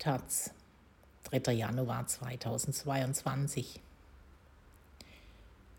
Taz, 0.00 0.50
3. 1.24 1.52
Januar 1.52 2.06
2022. 2.06 3.80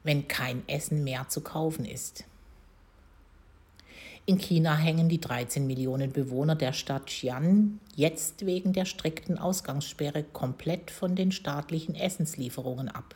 Wenn 0.04 0.28
kein 0.28 0.62
Essen 0.70 1.04
mehr 1.04 1.28
zu 1.28 1.42
kaufen 1.42 1.86
ist. 1.86 2.26
In 4.28 4.38
China 4.38 4.78
hängen 4.78 5.10
die 5.10 5.20
13 5.20 5.66
Millionen 5.66 6.12
Bewohner 6.12 6.54
der 6.54 6.74
Stadt 6.74 7.08
Xi'an 7.08 7.80
jetzt 7.96 8.46
wegen 8.46 8.74
der 8.74 8.86
strikten 8.86 9.40
Ausgangssperre 9.40 10.22
komplett 10.22 10.92
von 10.92 11.16
den 11.16 11.32
staatlichen 11.32 11.96
Essenslieferungen 11.96 12.90
ab. 12.90 13.16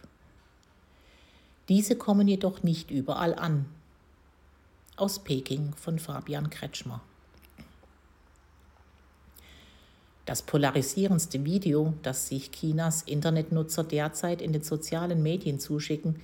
Diese 1.69 1.95
kommen 1.95 2.27
jedoch 2.27 2.63
nicht 2.63 2.89
überall 2.89 3.35
an. 3.35 3.67
Aus 4.95 5.19
Peking 5.19 5.75
von 5.75 5.99
Fabian 5.99 6.49
Kretschmer. 6.49 7.03
Das 10.25 10.41
polarisierendste 10.41 11.45
Video, 11.45 11.93
das 12.01 12.27
sich 12.27 12.51
Chinas 12.51 13.03
Internetnutzer 13.03 13.83
derzeit 13.83 14.41
in 14.41 14.53
den 14.53 14.63
sozialen 14.63 15.21
Medien 15.21 15.59
zuschicken, 15.59 16.19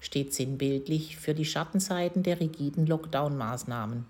steht 0.00 0.34
sinnbildlich 0.34 1.16
für 1.16 1.34
die 1.34 1.44
Schattenseiten 1.44 2.24
der 2.24 2.40
rigiden 2.40 2.86
Lockdown-Maßnahmen. 2.86 4.06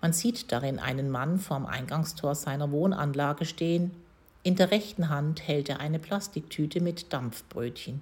Man 0.00 0.12
sieht 0.12 0.50
darin 0.52 0.78
einen 0.78 1.10
Mann 1.10 1.38
vorm 1.38 1.66
Eingangstor 1.66 2.34
seiner 2.34 2.70
Wohnanlage 2.70 3.44
stehen. 3.44 3.90
In 4.44 4.56
der 4.56 4.70
rechten 4.70 5.08
Hand 5.08 5.46
hält 5.46 5.68
er 5.68 5.80
eine 5.80 5.98
Plastiktüte 5.98 6.80
mit 6.80 7.12
Dampfbrötchen. 7.12 8.00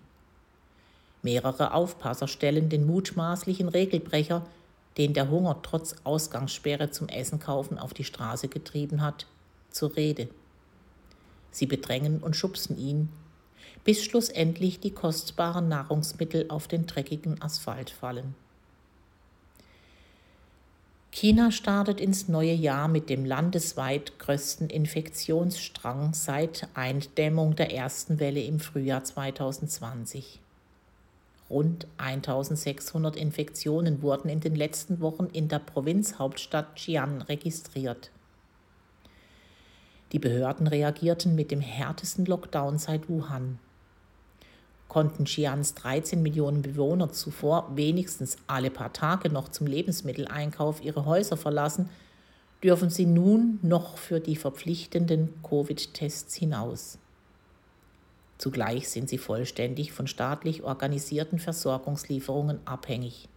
Mehrere 1.23 1.73
Aufpasser 1.75 2.29
stellen 2.29 2.69
den 2.69 2.87
mutmaßlichen 2.87 3.69
Regelbrecher, 3.69 4.47
den 4.99 5.15
der 5.15 5.31
Hunger 5.31 5.61
trotz 5.63 5.97
Ausgangssperre 6.05 6.91
zum 6.91 7.09
Essen 7.09 7.41
kaufen 7.41 7.79
auf 7.79 7.95
die 7.95 8.05
Straße 8.05 8.49
getrieben 8.49 9.03
hat, 9.03 9.27
zur 9.71 9.97
Rede. 9.97 10.29
Sie 11.51 11.67
bedrängen 11.67 12.19
und 12.19 12.37
schubsen 12.37 12.79
ihn, 12.79 13.09
bis 13.85 14.05
schlussendlich 14.05 14.81
die 14.81 14.91
kostbaren 14.91 15.69
Nahrungsmittel 15.69 16.47
auf 16.49 16.69
den 16.69 16.87
dreckigen 16.87 17.41
Asphalt 17.41 17.91
fallen. 17.91 18.35
China 21.11 21.51
startet 21.51 22.01
ins 22.01 22.29
neue 22.29 22.53
Jahr 22.53 22.87
mit 22.87 23.11
dem 23.11 23.25
landesweit 23.25 24.19
größten 24.19 24.69
Infektionsstrang 24.71 26.15
seit 26.15 26.69
Eindämmung 26.75 27.57
der 27.57 27.73
ersten 27.73 28.21
Welle 28.21 28.43
im 28.43 28.61
Frühjahr 28.61 29.03
2020. 29.03 30.41
Rund 31.51 31.87
1600 31.97 33.17
Infektionen 33.17 34.03
wurden 34.03 34.29
in 34.29 34.41
den 34.41 34.55
letzten 34.55 35.01
Wochen 35.01 35.27
in 35.33 35.49
der 35.49 35.61
Provinzhauptstadt 35.61 36.77
Xi'an 36.77 37.27
registriert. 37.29 38.11
Die 40.13 40.19
Behörden 40.19 40.67
reagierten 40.67 41.35
mit 41.35 41.51
dem 41.51 41.61
härtesten 41.61 42.25
Lockdown 42.25 42.79
seit 42.79 43.09
Wuhan. 43.09 43.59
Konnten 44.89 45.25
Xi'ans 45.25 45.75
13 45.75 46.23
Millionen 46.23 46.63
Bewohner 46.63 47.13
zuvor 47.13 47.71
wenigstens 47.75 48.39
alle 48.47 48.71
paar 48.71 48.93
Tage 48.95 49.29
noch 49.29 49.51
zum 49.51 49.67
Lebensmitteleinkauf 49.67 50.83
ihre 50.83 51.05
Häuser 51.05 51.37
verlassen, 51.37 51.91
dürfen 52.63 52.89
sie 52.89 53.05
nun 53.05 53.59
noch 53.63 53.99
für 53.99 54.19
die 54.19 54.37
verpflichtenden 54.37 55.35
Covid-Tests 55.43 56.35
hinaus. 56.35 56.99
Zugleich 58.39 58.89
sind 58.89 59.09
sie 59.09 59.19
vollständig 59.19 59.93
von 59.93 60.07
staatlich 60.07 60.63
organisierten 60.63 61.39
Versorgungslieferungen 61.39 62.61
abhängig. 62.65 63.29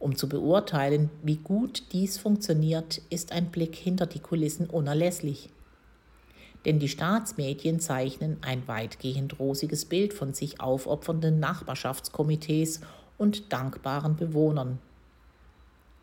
Um 0.00 0.16
zu 0.16 0.30
beurteilen, 0.30 1.10
wie 1.22 1.36
gut 1.36 1.92
dies 1.92 2.16
funktioniert, 2.16 3.02
ist 3.10 3.32
ein 3.32 3.50
Blick 3.50 3.76
hinter 3.76 4.06
die 4.06 4.18
Kulissen 4.18 4.68
unerlässlich. 4.68 5.50
Denn 6.64 6.78
die 6.78 6.88
Staatsmedien 6.88 7.80
zeichnen 7.80 8.38
ein 8.40 8.66
weitgehend 8.66 9.38
rosiges 9.38 9.84
Bild 9.84 10.14
von 10.14 10.32
sich 10.32 10.58
aufopfernden 10.58 11.38
Nachbarschaftskomitees 11.38 12.80
und 13.18 13.52
dankbaren 13.52 14.16
Bewohnern. 14.16 14.78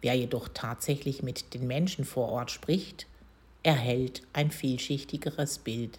Wer 0.01 0.13
jedoch 0.13 0.47
tatsächlich 0.53 1.23
mit 1.23 1.55
den 1.55 1.65
Menschen 1.65 2.05
vor 2.05 2.29
Ort 2.29 2.51
spricht, 2.51 3.07
erhält 3.63 4.21
ein 4.31 4.51
vielschichtigeres 4.51 5.57
Bild. 5.57 5.97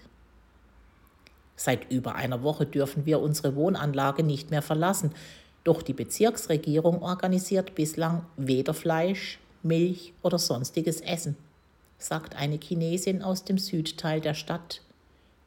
Seit 1.57 1.91
über 1.91 2.15
einer 2.15 2.45
Woche 2.45 2.65
dürfen 2.65 3.07
wir 3.07 3.19
unsere 3.21 3.57
Wohnanlage 3.57 4.23
nicht 4.23 4.53
mehr 4.53 4.63
verlassen, 4.63 5.11
doch 5.69 5.83
die 5.83 5.93
Bezirksregierung 5.93 7.03
organisiert 7.03 7.75
bislang 7.75 8.25
weder 8.39 8.73
Fleisch, 8.73 9.39
Milch 9.63 10.15
oder 10.23 10.39
sonstiges 10.39 11.03
Essen, 11.03 11.37
sagt 11.99 12.35
eine 12.37 12.59
Chinesin 12.59 13.23
aus 13.23 13.45
dem 13.45 13.59
Südteil 13.59 14.23
der 14.23 14.33
Stadt, 14.33 14.81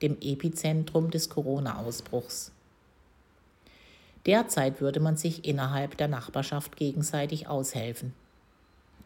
dem 0.03 0.17
Epizentrum 0.21 1.09
des 1.09 1.29
Corona-Ausbruchs. 1.29 2.51
Derzeit 4.27 4.79
würde 4.79 4.99
man 4.99 5.17
sich 5.17 5.43
innerhalb 5.43 5.97
der 5.97 6.07
Nachbarschaft 6.07 6.75
gegenseitig 6.75 7.47
aushelfen. 7.47 8.13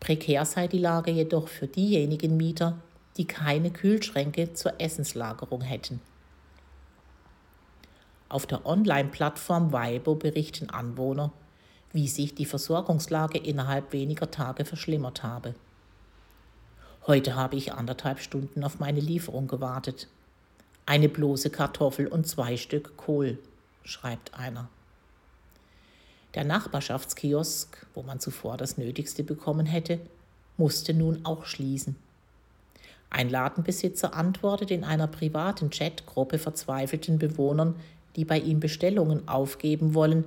Prekär 0.02 0.44
sei 0.44 0.68
die 0.68 0.80
Lage 0.80 1.12
jedoch 1.12 1.48
für 1.48 1.68
diejenigen 1.68 2.36
Mieter, 2.36 2.78
die 3.16 3.26
keine 3.26 3.72
Kühlschränke 3.72 4.54
zur 4.54 4.82
Essenslagerung 4.82 5.62
hätten. 5.62 6.02
Auf 8.28 8.48
der 8.48 8.66
Online-Plattform 8.66 9.72
Weibo 9.72 10.16
berichten 10.16 10.70
Anwohner, 10.70 11.32
wie 11.94 12.08
sich 12.08 12.34
die 12.34 12.46
Versorgungslage 12.46 13.38
innerhalb 13.38 13.94
weniger 13.94 14.32
Tage 14.32 14.66
verschlimmert 14.66 15.24
habe. 15.24 15.54
Heute 17.08 17.36
habe 17.36 17.56
ich 17.56 17.74
anderthalb 17.74 18.20
Stunden 18.20 18.64
auf 18.64 18.80
meine 18.80 19.00
Lieferung 19.00 19.48
gewartet. 19.48 20.08
Eine 20.88 21.08
bloße 21.08 21.52
Kartoffel 21.52 22.08
und 22.08 22.28
zwei 22.28 22.58
Stück 22.58 22.98
Kohl, 22.98 23.38
schreibt 23.84 24.34
einer. 24.34 24.70
Der 26.34 26.44
Nachbarschaftskiosk, 26.44 27.86
wo 27.94 28.02
man 28.02 28.20
zuvor 28.20 28.58
das 28.58 28.78
Nötigste 28.78 29.24
bekommen 29.24 29.68
hätte, 29.68 30.00
musste 30.58 30.94
nun 30.94 31.26
auch 31.26 31.46
schließen. 31.46 31.96
Ein 33.10 33.30
Ladenbesitzer 33.30 34.14
antwortet 34.16 34.72
in 34.72 34.84
einer 34.84 35.08
privaten 35.08 35.70
Chatgruppe 35.70 36.40
verzweifelten 36.40 37.20
Bewohnern, 37.20 37.76
die 38.16 38.26
bei 38.26 38.40
ihm 38.40 38.60
Bestellungen 38.60 39.28
aufgeben 39.28 39.94
wollen, 39.94 40.26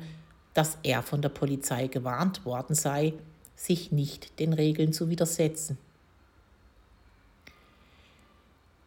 dass 0.54 0.78
er 0.82 1.02
von 1.02 1.22
der 1.22 1.28
Polizei 1.28 1.86
gewarnt 1.86 2.44
worden 2.44 2.74
sei, 2.74 3.14
sich 3.54 3.92
nicht 3.92 4.38
den 4.38 4.52
Regeln 4.52 4.92
zu 4.92 5.08
widersetzen. 5.08 5.78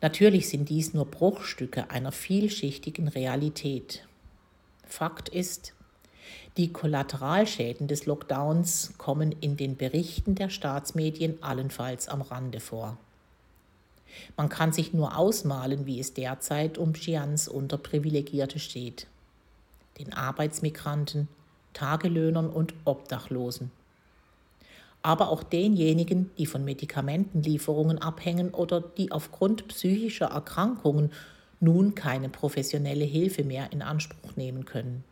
Natürlich 0.02 0.50
sind 0.50 0.70
dies 0.70 0.94
nur 0.94 1.06
Bruchstücke 1.06 1.92
einer 1.92 2.12
vielschichtigen 2.12 3.08
Realität. 3.08 4.08
Fakt 4.84 5.30
ist, 5.30 5.74
die 6.58 6.74
Kollateralschäden 6.74 7.88
des 7.88 8.06
Lockdowns 8.06 8.94
kommen 8.98 9.32
in 9.32 9.58
den 9.58 9.78
Berichten 9.78 10.36
der 10.36 10.50
Staatsmedien 10.50 11.42
allenfalls 11.42 12.08
am 12.08 12.22
Rande 12.22 12.60
vor. 12.60 12.98
Man 14.38 14.50
kann 14.50 14.74
sich 14.74 14.94
nur 14.94 15.18
ausmalen, 15.18 15.86
wie 15.86 16.00
es 16.00 16.14
derzeit 16.14 16.78
um 16.78 16.94
Xi'ans 16.94 17.50
Unterprivilegierte 17.50 18.60
steht. 18.60 19.08
Den 20.00 20.14
Arbeitsmigranten, 20.14 21.28
Tagelöhnern 21.74 22.50
und 22.50 22.74
Obdachlosen. 22.86 23.72
Aber 25.04 25.30
auch 25.30 25.44
denjenigen, 25.44 26.30
die 26.38 26.46
von 26.46 26.64
Medikamentenlieferungen 26.64 27.98
abhängen 28.00 28.54
oder 28.54 28.82
die 28.82 29.12
aufgrund 29.12 29.68
psychischer 29.68 30.28
Erkrankungen 30.28 31.12
nun 31.60 31.96
keine 31.96 32.30
professionelle 32.30 33.06
Hilfe 33.06 33.44
mehr 33.44 33.72
in 33.72 33.82
Anspruch 33.82 34.36
nehmen 34.36 34.66
können. 34.66 35.04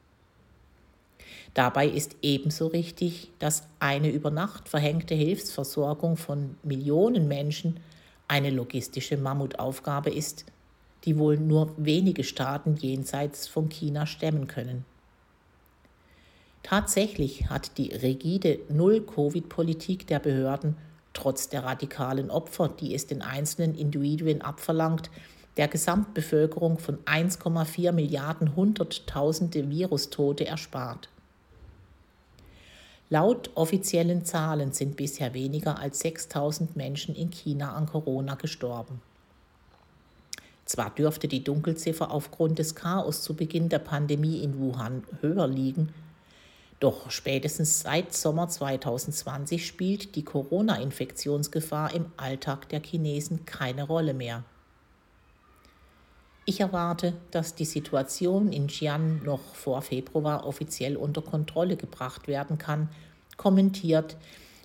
Dabei 1.53 1.87
ist 1.87 2.15
ebenso 2.21 2.67
richtig, 2.67 3.31
dass 3.39 3.63
eine 3.79 4.09
über 4.09 4.29
Nacht 4.29 4.69
verhängte 4.69 5.15
Hilfsversorgung 5.15 6.17
von 6.17 6.55
Millionen 6.63 7.27
Menschen 7.27 7.79
eine 8.29 8.51
logistische 8.51 9.17
Mammutaufgabe 9.17 10.09
ist, 10.09 10.45
die 11.03 11.17
wohl 11.17 11.37
nur 11.37 11.73
wenige 11.77 12.23
Staaten 12.23 12.77
jenseits 12.77 13.47
von 13.47 13.67
China 13.67 14.05
stemmen 14.05 14.47
können. 14.47 14.85
Tatsächlich 16.63 17.49
hat 17.49 17.77
die 17.77 17.91
rigide 17.91 18.59
Null-Covid-Politik 18.69 20.07
der 20.07 20.19
Behörden 20.19 20.77
trotz 21.13 21.49
der 21.49 21.63
radikalen 21.63 22.29
Opfer, 22.29 22.69
die 22.69 22.93
es 22.93 23.07
den 23.07 23.21
einzelnen 23.21 23.75
Individuen 23.75 24.41
abverlangt, 24.41 25.09
der 25.57 25.67
Gesamtbevölkerung 25.67 26.77
von 26.77 26.99
1,4 27.05 27.91
Milliarden 27.91 28.55
Hunderttausende 28.55 29.69
Virustote 29.69 30.45
erspart. 30.45 31.09
Laut 33.11 33.49
offiziellen 33.55 34.23
Zahlen 34.23 34.71
sind 34.71 34.95
bisher 34.95 35.33
weniger 35.33 35.79
als 35.79 35.99
6000 35.99 36.75
Menschen 36.75 37.15
in 37.15 37.31
China 37.31 37.73
an 37.73 37.87
Corona 37.87 38.35
gestorben. 38.35 39.01
Zwar 40.65 40.91
dürfte 40.91 41.27
die 41.27 41.43
Dunkelziffer 41.43 42.11
aufgrund 42.11 42.59
des 42.59 42.75
Chaos 42.75 43.23
zu 43.23 43.33
Beginn 43.33 43.69
der 43.69 43.79
Pandemie 43.79 44.43
in 44.43 44.59
Wuhan 44.59 45.03
höher 45.21 45.47
liegen, 45.47 45.89
Doch 46.79 47.11
spätestens 47.11 47.81
seit 47.81 48.13
Sommer 48.13 48.47
2020 48.47 49.65
spielt 49.65 50.15
die 50.15 50.23
Corona-Infektionsgefahr 50.23 51.93
im 51.93 52.05
Alltag 52.15 52.69
der 52.69 52.81
Chinesen 52.81 53.45
keine 53.45 53.83
Rolle 53.83 54.13
mehr. 54.13 54.43
Ich 56.45 56.59
erwarte, 56.61 57.13
dass 57.31 57.55
die 57.55 57.65
Situation 57.65 58.51
in 58.51 58.67
Xi'an 58.67 59.23
noch 59.23 59.53
vor 59.53 59.81
Februar 59.81 60.45
offiziell 60.47 60.97
unter 60.97 61.21
Kontrolle 61.21 61.77
gebracht 61.77 62.27
werden 62.27 62.57
kann, 62.57 62.89
kommentiert 63.37 64.17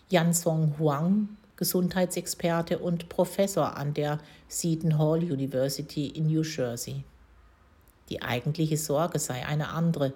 Yansong 0.09 0.79
Huang, 0.79 1.37
Gesundheitsexperte 1.57 2.79
und 2.79 3.09
Professor 3.09 3.77
an 3.77 3.95
der 3.95 4.19
Seton 4.49 4.99
Hall 4.99 5.23
University 5.23 6.09
in 6.09 6.27
New 6.27 6.43
Jersey. 6.43 7.05
Die 8.09 8.23
eigentliche 8.23 8.77
Sorge 8.77 9.19
sei 9.19 9.47
eine 9.47 9.69
andere. 9.69 10.13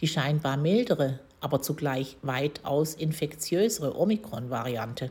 Die 0.00 0.08
scheinbar 0.08 0.56
mildere, 0.56 1.20
aber 1.40 1.62
zugleich 1.62 2.16
weitaus 2.22 2.94
infektiösere 2.94 3.96
Omikron-Variante 3.98 5.10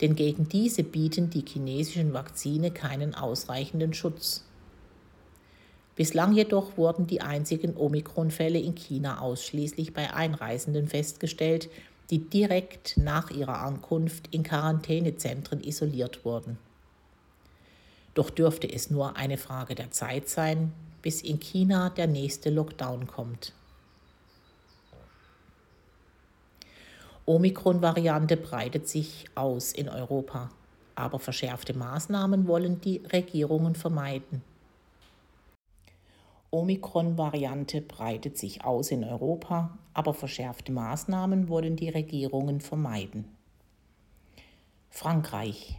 denn 0.00 0.14
gegen 0.14 0.48
diese 0.48 0.84
bieten 0.84 1.30
die 1.30 1.44
chinesischen 1.46 2.12
Vakzine 2.12 2.70
keinen 2.70 3.14
ausreichenden 3.14 3.94
Schutz. 3.94 4.44
Bislang 5.96 6.32
jedoch 6.32 6.76
wurden 6.76 7.06
die 7.08 7.22
einzigen 7.22 7.76
Omikron-Fälle 7.76 8.60
in 8.60 8.76
China 8.76 9.20
ausschließlich 9.20 9.92
bei 9.92 10.14
Einreisenden 10.14 10.86
festgestellt, 10.86 11.68
die 12.10 12.18
direkt 12.18 12.96
nach 12.96 13.30
ihrer 13.30 13.60
Ankunft 13.60 14.28
in 14.32 14.44
Quarantänezentren 14.44 15.60
isoliert 15.62 16.24
wurden. 16.24 16.56
Doch 18.14 18.30
dürfte 18.30 18.72
es 18.72 18.90
nur 18.90 19.16
eine 19.16 19.38
Frage 19.38 19.74
der 19.74 19.90
Zeit 19.90 20.28
sein, 20.28 20.72
bis 21.02 21.22
in 21.22 21.40
China 21.40 21.90
der 21.90 22.06
nächste 22.06 22.50
Lockdown 22.50 23.06
kommt. 23.06 23.52
Omikron-Variante 27.28 28.38
breitet 28.38 28.88
sich 28.88 29.26
aus 29.34 29.72
in 29.72 29.90
Europa, 29.90 30.48
aber 30.94 31.18
verschärfte 31.18 31.74
Maßnahmen 31.74 32.48
wollen 32.48 32.80
die 32.80 33.02
Regierungen 33.12 33.74
vermeiden. 33.74 34.40
Omikron-Variante 36.50 37.82
breitet 37.82 38.38
sich 38.38 38.64
aus 38.64 38.90
in 38.90 39.04
Europa, 39.04 39.76
aber 39.92 40.14
verschärfte 40.14 40.72
Maßnahmen 40.72 41.50
wollen 41.50 41.76
die 41.76 41.90
Regierungen 41.90 42.62
vermeiden. 42.62 43.26
Frankreich. 44.88 45.78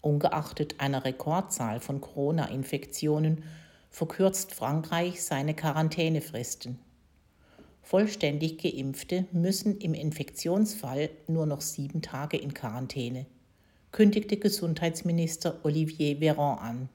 Ungeachtet 0.00 0.80
einer 0.80 1.04
Rekordzahl 1.04 1.78
von 1.78 2.00
Corona-Infektionen 2.00 3.44
verkürzt 3.90 4.52
Frankreich 4.52 5.22
seine 5.22 5.54
Quarantänefristen. 5.54 6.80
Vollständig 7.92 8.56
geimpfte 8.56 9.26
müssen 9.32 9.76
im 9.76 9.92
Infektionsfall 9.92 11.10
nur 11.28 11.44
noch 11.44 11.60
sieben 11.60 12.00
Tage 12.00 12.38
in 12.38 12.54
Quarantäne, 12.54 13.26
kündigte 13.90 14.38
Gesundheitsminister 14.38 15.62
Olivier 15.62 16.16
Véran 16.16 16.56
an. 16.56 16.88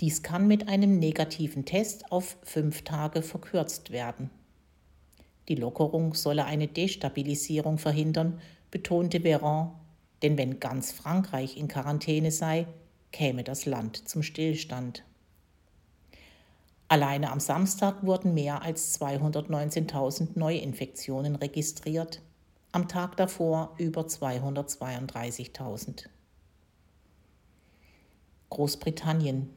Dies 0.00 0.24
kann 0.24 0.48
mit 0.48 0.66
einem 0.66 0.98
negativen 0.98 1.66
Test 1.66 2.10
auf 2.10 2.36
fünf 2.42 2.82
Tage 2.82 3.22
verkürzt 3.22 3.92
werden. 3.92 4.30
Die 5.48 5.54
Lockerung 5.54 6.14
solle 6.14 6.46
eine 6.46 6.66
Destabilisierung 6.66 7.78
verhindern, 7.78 8.40
betonte 8.72 9.18
Véran, 9.18 9.70
denn 10.22 10.36
wenn 10.36 10.58
ganz 10.58 10.90
Frankreich 10.90 11.56
in 11.56 11.68
Quarantäne 11.68 12.32
sei, 12.32 12.66
käme 13.12 13.44
das 13.44 13.66
Land 13.66 14.08
zum 14.08 14.24
Stillstand. 14.24 15.04
Alleine 16.90 17.30
am 17.30 17.38
Samstag 17.38 18.04
wurden 18.04 18.34
mehr 18.34 18.62
als 18.62 19.00
219.000 19.00 20.30
Neuinfektionen 20.34 21.36
registriert, 21.36 22.20
am 22.72 22.88
Tag 22.88 23.16
davor 23.16 23.76
über 23.78 24.00
232.000. 24.00 26.06
Großbritannien. 28.48 29.50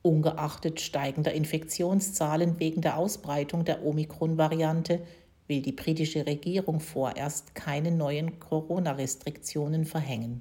Ungeachtet 0.00 0.80
steigender 0.80 1.34
Infektionszahlen 1.34 2.58
wegen 2.58 2.80
der 2.80 2.96
Ausbreitung 2.96 3.66
der 3.66 3.84
Omikron-Variante 3.84 5.02
will 5.46 5.60
die 5.60 5.72
britische 5.72 6.24
Regierung 6.24 6.80
vorerst 6.80 7.54
keine 7.54 7.90
neuen 7.90 8.40
Corona-Restriktionen 8.40 9.84
verhängen. 9.84 10.40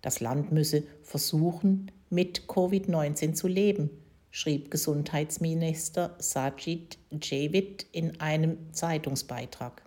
Das 0.00 0.20
Land 0.20 0.52
müsse 0.52 0.84
versuchen, 1.02 1.90
mit 2.08 2.42
Covid-19 2.46 3.32
zu 3.32 3.48
leben– 3.48 3.90
schrieb 4.36 4.72
Gesundheitsminister 4.72 6.16
Sajid 6.18 6.98
Javid 7.22 7.86
in 7.92 8.18
einem 8.20 8.72
Zeitungsbeitrag. 8.72 9.80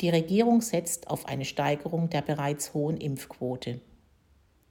Die 0.00 0.08
Regierung 0.08 0.62
setzt 0.62 1.08
auf 1.08 1.26
eine 1.26 1.44
Steigerung 1.44 2.08
der 2.08 2.22
bereits 2.22 2.72
hohen 2.72 2.96
Impfquote. 2.96 3.82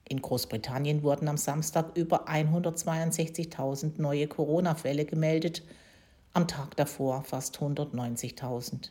In 0.10 0.20
Großbritannien 0.20 1.04
wurden 1.04 1.28
am 1.28 1.38
Samstag 1.38 1.96
über 1.96 2.28
162.000 2.28 4.02
neue 4.02 4.28
Corona-Fälle 4.28 5.06
gemeldet, 5.06 5.62
am 6.34 6.48
Tag 6.48 6.76
davor 6.76 7.22
fast 7.22 7.60
190.000. 7.60 8.90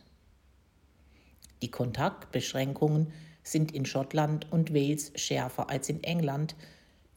Die 1.61 1.69
Kontaktbeschränkungen 1.69 3.11
sind 3.43 3.73
in 3.73 3.85
Schottland 3.85 4.49
und 4.53 4.73
Wales 4.73 5.11
schärfer 5.15 5.69
als 5.69 5.89
in 5.89 6.01
England, 6.05 6.55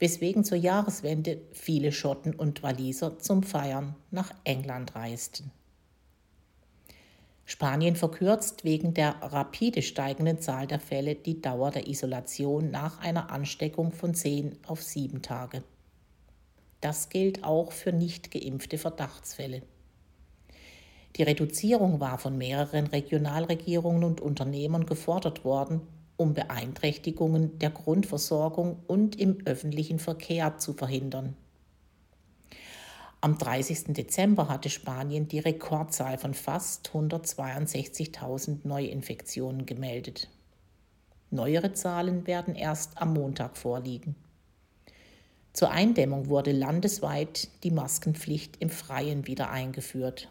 weswegen 0.00 0.44
zur 0.44 0.58
Jahreswende 0.58 1.41
viele 1.52 1.93
Schotten 1.93 2.35
und 2.35 2.62
Waliser 2.64 3.19
zum 3.19 3.43
Feiern 3.44 3.94
nach 4.11 4.32
England 4.44 4.97
reisten. 4.97 5.52
Spanien 7.44 7.97
verkürzt 7.97 8.64
wegen 8.64 8.94
der 8.94 9.17
rapide 9.20 9.82
steigenden 9.82 10.41
Zahl 10.41 10.67
der 10.67 10.81
Fälle 10.81 11.17
die 11.17 11.43
Dauer 11.43 11.70
der 11.70 11.87
Isolation 11.87 12.70
nach 12.70 13.00
einer 13.00 13.31
Ansteckung 13.31 13.93
von 13.93 14.14
zehn 14.14 14.56
auf 14.67 14.82
sieben 14.82 15.20
Tage. 15.20 15.62
Das 16.81 17.11
gilt 17.11 17.44
auch 17.44 17.73
für 17.73 17.93
nicht 17.93 18.31
geimpfte 18.31 18.79
Verdachtsfälle. 18.79 19.62
Die 21.17 21.25
Reduzierung 21.25 22.00
war 22.00 22.19
von 22.19 22.38
mehreren 22.38 22.87
Regionalregierungen 22.87 24.05
und 24.05 24.20
Unternehmern 24.20 24.87
gefordert 24.87 25.44
worden 25.44 25.82
um 26.20 26.34
Beeinträchtigungen 26.34 27.58
der 27.61 27.70
Grundversorgung 27.70 28.76
und 28.87 29.19
im 29.19 29.38
öffentlichen 29.46 29.99
Verkehr 29.99 30.58
zu 30.58 30.75
verhindern. 30.75 31.34
Am 33.22 33.38
30. 33.38 33.94
Dezember 33.94 34.49
hatte 34.49 34.69
Spanien 34.69 35.28
die 35.28 35.38
Rekordzahl 35.38 36.19
von 36.19 36.34
fast 36.34 36.90
162.000 36.90 38.69
Neuinfektionen 38.69 39.64
gemeldet. 39.64 40.28
Neuere 41.31 41.72
Zahlen 41.72 42.26
werden 42.26 42.55
erst 42.55 43.00
am 43.00 43.15
Montag 43.15 43.56
vorliegen. 43.56 44.15
Zur 45.55 45.70
Eindämmung 45.70 46.29
wurde 46.29 46.53
landesweit 46.53 47.48
die 47.65 47.70
Maskenpflicht 47.70 48.58
im 48.60 48.69
Freien 48.69 49.27
wieder 49.27 49.50
eingeführt. 49.50 50.29